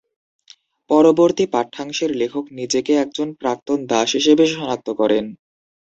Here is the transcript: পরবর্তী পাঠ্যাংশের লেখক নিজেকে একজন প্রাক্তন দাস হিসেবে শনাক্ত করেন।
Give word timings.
পরবর্তী 0.89 1.43
পাঠ্যাংশের 1.53 2.11
লেখক 2.15 2.45
নিজেকে 2.59 2.91
একজন 3.03 3.27
প্রাক্তন 3.41 3.79
দাস 3.91 4.09
হিসেবে 4.17 4.43
শনাক্ত 4.53 4.87
করেন। 4.99 5.25